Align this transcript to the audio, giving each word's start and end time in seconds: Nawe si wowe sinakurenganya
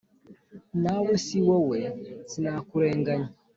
Nawe 0.83 1.11
si 1.25 1.37
wowe 1.47 1.79
sinakurenganya 2.31 3.29